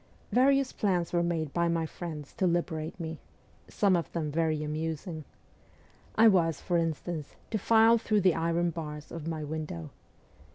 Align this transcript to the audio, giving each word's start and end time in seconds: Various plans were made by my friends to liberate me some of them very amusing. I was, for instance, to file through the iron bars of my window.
Various 0.31 0.73
plans 0.73 1.13
were 1.13 1.21
made 1.21 1.53
by 1.53 1.67
my 1.67 1.85
friends 1.85 2.33
to 2.37 2.47
liberate 2.47 2.99
me 2.99 3.19
some 3.67 3.95
of 3.95 4.11
them 4.13 4.31
very 4.31 4.63
amusing. 4.63 5.25
I 6.15 6.27
was, 6.27 6.59
for 6.59 6.79
instance, 6.79 7.35
to 7.51 7.59
file 7.59 7.99
through 7.99 8.21
the 8.21 8.33
iron 8.33 8.71
bars 8.71 9.11
of 9.11 9.27
my 9.27 9.43
window. 9.43 9.91